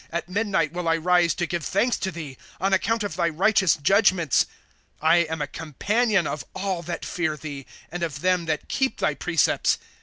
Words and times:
82 0.11 0.15
At 0.17 0.29
midnight 0.29 0.73
will 0.73 0.87
I 0.87 0.97
rise 0.97 1.35
to 1.35 1.45
give 1.45 1.63
thanks 1.63 1.95
to 1.99 2.09
thee, 2.09 2.35
Oq 2.59 2.73
account 2.73 3.03
of 3.03 3.15
thy 3.15 3.29
righteous 3.29 3.75
judgments. 3.75 4.47
8^ 4.99 5.05
I 5.07 5.15
am 5.17 5.43
a 5.43 5.45
companion 5.45 6.25
of 6.25 6.43
all 6.55 6.81
that 6.81 7.05
fear 7.05 7.37
thee, 7.37 7.67
And 7.91 8.01
of 8.01 8.21
them 8.21 8.45
that 8.45 8.67
keep 8.67 8.97
thy 8.97 9.13
precepts. 9.13 9.77